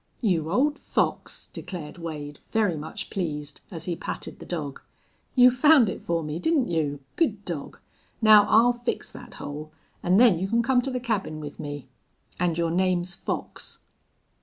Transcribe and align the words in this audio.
"You 0.21 0.49
old 0.51 0.79
fox," 0.79 1.51
declared 1.53 1.99
Wade, 1.99 2.39
very 2.51 2.75
much 2.75 3.11
pleased, 3.11 3.61
as 3.69 3.85
he 3.85 3.95
patted 3.95 4.39
the 4.39 4.47
dog. 4.47 4.81
"You 5.35 5.51
found 5.51 5.89
it 5.91 6.01
for 6.01 6.23
me, 6.23 6.39
didn't 6.39 6.69
you? 6.69 7.01
Good 7.17 7.45
dog! 7.45 7.77
Now 8.19 8.45
I'll 8.49 8.73
fix 8.73 9.11
that 9.11 9.35
hole, 9.35 9.71
an' 10.01 10.17
then 10.17 10.39
you 10.39 10.47
can 10.47 10.63
come 10.63 10.81
to 10.81 10.89
the 10.91 10.99
cabin 10.99 11.39
with 11.39 11.59
me. 11.59 11.87
An' 12.39 12.55
your 12.55 12.71
name's 12.71 13.13
Fox." 13.13 13.77